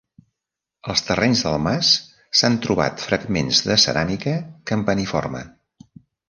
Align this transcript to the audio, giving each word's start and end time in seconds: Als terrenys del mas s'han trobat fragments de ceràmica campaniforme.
Als 0.93 1.03
terrenys 1.09 1.43
del 1.47 1.57
mas 1.65 1.91
s'han 2.39 2.57
trobat 2.63 3.05
fragments 3.09 3.61
de 3.69 3.77
ceràmica 3.85 4.35
campaniforme. 4.73 5.45